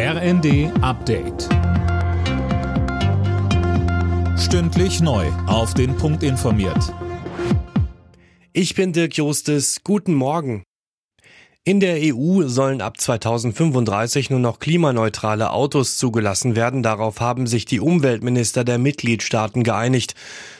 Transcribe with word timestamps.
RND 0.00 0.70
Update. 0.80 1.48
Stündlich 4.38 5.00
neu. 5.00 5.26
Auf 5.48 5.74
den 5.74 5.96
Punkt 5.96 6.22
informiert. 6.22 6.94
Ich 8.52 8.76
bin 8.76 8.92
Dirk 8.92 9.16
Jostes. 9.16 9.80
Guten 9.82 10.14
Morgen. 10.14 10.62
In 11.64 11.80
der 11.80 11.98
EU 12.00 12.46
sollen 12.46 12.80
ab 12.80 13.00
2035 13.00 14.30
nur 14.30 14.38
noch 14.38 14.60
klimaneutrale 14.60 15.50
Autos 15.50 15.96
zugelassen 15.96 16.54
werden. 16.54 16.84
Darauf 16.84 17.18
haben 17.18 17.48
sich 17.48 17.64
die 17.64 17.80
Umweltminister 17.80 18.62
der 18.62 18.78
Mitgliedstaaten 18.78 19.64
geeinigt. 19.64 20.14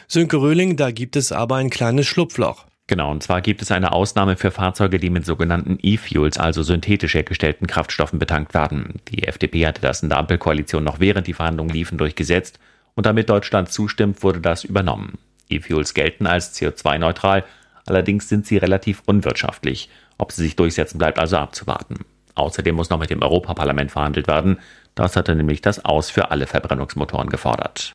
Sönke 0.09 0.39
Röhling, 0.39 0.77
da 0.77 0.91
gibt 0.91 1.15
es 1.15 1.31
aber 1.31 1.55
ein 1.55 1.71
kleines 1.71 2.09
Schlupfloch. 2.09 2.68
Genau, 2.89 3.11
und 3.11 3.23
zwar 3.23 3.43
gibt 3.43 3.61
es 3.61 3.71
eine 3.71 3.93
Ausnahme 3.93 4.39
für 4.39 4.51
Fahrzeuge, 4.51 4.99
die 4.99 5.11
mit 5.11 5.27
sogenannten 5.27 5.79
E-Fuels, 5.83 6.39
also 6.39 6.63
synthetisch 6.63 7.15
hergestellten 7.15 7.67
Kraftstoffen 7.67 8.19
betankt 8.19 8.55
werden. 8.55 8.95
Die 9.09 9.25
FDP 9.25 9.67
hatte 9.67 9.83
das 9.83 10.03
in 10.03 10.09
der 10.09 10.19
Ampelkoalition 10.19 10.85
noch 10.85 10.99
während 10.99 11.27
die 11.27 11.35
Verhandlungen 11.35 11.71
liefen 11.71 11.99
durchgesetzt 11.99 12.59
und 12.95 13.05
damit 13.05 13.29
Deutschland 13.29 13.71
zustimmt, 13.71 14.23
wurde 14.23 14.41
das 14.41 14.65
übernommen. 14.65 15.19
E-Fuels 15.51 15.93
gelten 15.93 16.27
als 16.27 16.59
CO2-neutral, 16.59 17.45
allerdings 17.85 18.31
sind 18.31 18.47
sie 18.47 18.57
relativ 18.57 19.03
unwirtschaftlich. 19.05 19.91
Ob 20.17 20.33
sie 20.33 20.43
sich 20.43 20.57
durchsetzen, 20.57 20.97
bleibt 20.97 21.19
also 21.19 21.37
abzuwarten. 21.37 22.07
Außerdem 22.37 22.75
muss 22.75 22.89
noch 22.89 22.99
mit 22.99 23.11
dem 23.11 23.21
Europaparlament 23.21 23.91
verhandelt 23.91 24.29
werden. 24.29 24.61
Das 24.95 25.15
hatte 25.15 25.35
nämlich 25.35 25.61
das 25.61 25.85
Aus 25.85 26.11
für 26.11 26.31
alle 26.31 26.47
Verbrennungsmotoren 26.47 27.29
gefordert. 27.29 27.93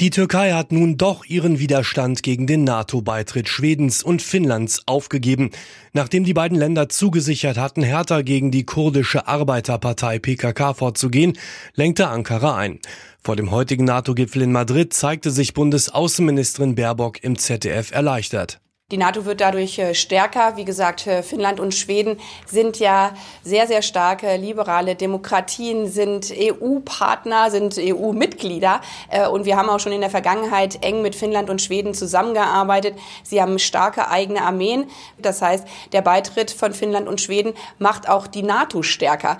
Die 0.00 0.10
Türkei 0.10 0.52
hat 0.52 0.70
nun 0.70 0.96
doch 0.96 1.24
ihren 1.24 1.58
Widerstand 1.58 2.22
gegen 2.22 2.46
den 2.46 2.62
NATO-Beitritt 2.62 3.48
Schwedens 3.48 4.04
und 4.04 4.22
Finnlands 4.22 4.84
aufgegeben. 4.86 5.50
Nachdem 5.92 6.22
die 6.22 6.34
beiden 6.34 6.56
Länder 6.56 6.88
zugesichert 6.88 7.58
hatten, 7.58 7.82
härter 7.82 8.22
gegen 8.22 8.52
die 8.52 8.64
kurdische 8.64 9.26
Arbeiterpartei 9.26 10.20
PKK 10.20 10.74
vorzugehen, 10.74 11.36
lenkte 11.74 12.06
Ankara 12.06 12.56
ein. 12.56 12.78
Vor 13.24 13.34
dem 13.34 13.50
heutigen 13.50 13.86
NATO-Gipfel 13.86 14.42
in 14.42 14.52
Madrid 14.52 14.94
zeigte 14.94 15.32
sich 15.32 15.52
Bundesaußenministerin 15.52 16.76
Baerbock 16.76 17.24
im 17.24 17.36
ZDF 17.36 17.90
erleichtert. 17.90 18.60
Die 18.90 18.96
NATO 18.96 19.26
wird 19.26 19.42
dadurch 19.42 19.78
äh, 19.78 19.94
stärker. 19.94 20.56
Wie 20.56 20.64
gesagt, 20.64 21.06
äh, 21.06 21.22
Finnland 21.22 21.60
und 21.60 21.74
Schweden 21.74 22.18
sind 22.46 22.78
ja 22.78 23.12
sehr, 23.42 23.66
sehr 23.66 23.82
starke 23.82 24.38
liberale 24.38 24.94
Demokratien, 24.94 25.88
sind 25.88 26.32
EU-Partner, 26.34 27.50
sind 27.50 27.76
EU-Mitglieder. 27.76 28.80
Äh, 29.10 29.28
und 29.28 29.44
wir 29.44 29.58
haben 29.58 29.68
auch 29.68 29.78
schon 29.78 29.92
in 29.92 30.00
der 30.00 30.08
Vergangenheit 30.08 30.82
eng 30.82 31.02
mit 31.02 31.14
Finnland 31.14 31.50
und 31.50 31.60
Schweden 31.60 31.92
zusammengearbeitet. 31.92 32.94
Sie 33.24 33.42
haben 33.42 33.58
starke 33.58 34.08
eigene 34.08 34.40
Armeen. 34.40 34.86
Das 35.18 35.42
heißt, 35.42 35.68
der 35.92 36.00
Beitritt 36.00 36.50
von 36.50 36.72
Finnland 36.72 37.08
und 37.08 37.20
Schweden 37.20 37.52
macht 37.78 38.08
auch 38.08 38.26
die 38.26 38.42
NATO 38.42 38.82
stärker. 38.82 39.36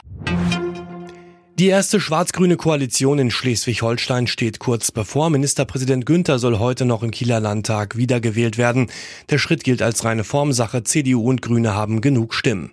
Die 1.58 1.66
erste 1.66 1.98
schwarz-grüne 1.98 2.56
Koalition 2.56 3.18
in 3.18 3.32
Schleswig-Holstein 3.32 4.28
steht 4.28 4.60
kurz 4.60 4.92
bevor. 4.92 5.28
Ministerpräsident 5.28 6.06
Günther 6.06 6.38
soll 6.38 6.60
heute 6.60 6.84
noch 6.84 7.02
im 7.02 7.10
Kieler 7.10 7.40
Landtag 7.40 7.96
wiedergewählt 7.96 8.58
werden. 8.58 8.92
Der 9.28 9.38
Schritt 9.38 9.64
gilt 9.64 9.82
als 9.82 10.04
reine 10.04 10.22
Formsache. 10.22 10.84
CDU 10.84 11.28
und 11.28 11.42
Grüne 11.42 11.74
haben 11.74 12.00
genug 12.00 12.32
Stimmen. 12.34 12.70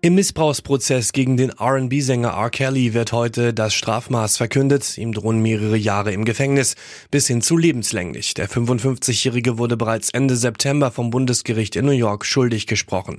Im 0.00 0.14
Missbrauchsprozess 0.14 1.12
gegen 1.12 1.36
den 1.36 1.50
R&B-Sänger 1.50 2.34
R. 2.34 2.50
Kelly 2.50 2.94
wird 2.94 3.10
heute 3.10 3.52
das 3.52 3.74
Strafmaß 3.74 4.36
verkündet. 4.36 4.96
Ihm 4.96 5.12
drohen 5.12 5.42
mehrere 5.42 5.76
Jahre 5.76 6.12
im 6.12 6.24
Gefängnis 6.24 6.76
bis 7.10 7.26
hin 7.26 7.42
zu 7.42 7.56
lebenslänglich. 7.56 8.34
Der 8.34 8.48
55-Jährige 8.48 9.58
wurde 9.58 9.76
bereits 9.76 10.10
Ende 10.10 10.36
September 10.36 10.92
vom 10.92 11.10
Bundesgericht 11.10 11.74
in 11.74 11.86
New 11.86 11.90
York 11.90 12.24
schuldig 12.24 12.68
gesprochen. 12.68 13.18